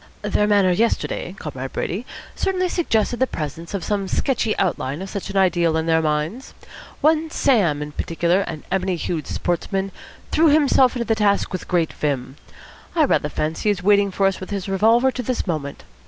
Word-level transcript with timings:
"Their 0.23 0.47
manner 0.47 0.71
yesterday, 0.71 1.35
Comrade 1.37 1.73
Brady, 1.73 2.07
certainly 2.35 2.69
suggested 2.69 3.19
the 3.19 3.27
presence 3.27 3.75
of 3.75 3.83
some 3.83 4.07
sketchy 4.07 4.57
outline 4.57 4.99
of 4.99 5.11
such 5.11 5.29
an 5.29 5.37
ideal 5.37 5.77
in 5.77 5.85
their 5.85 6.01
minds. 6.01 6.55
One 7.01 7.29
Sam, 7.29 7.83
in 7.83 7.91
particular, 7.91 8.41
an 8.41 8.63
ebony 8.71 8.95
hued 8.95 9.27
sportsman, 9.27 9.91
threw 10.31 10.47
himself 10.47 10.95
into 10.95 11.05
the 11.05 11.13
task 11.13 11.53
with 11.53 11.67
great 11.67 11.93
vim. 11.93 12.37
I 12.95 13.05
rather 13.05 13.29
fancy 13.29 13.69
he 13.69 13.69
is 13.69 13.83
waiting 13.83 14.09
for 14.09 14.25
us 14.25 14.39
with 14.39 14.49
his 14.49 14.67
revolver 14.67 15.11
to 15.11 15.21
this 15.21 15.45
moment. 15.45 15.83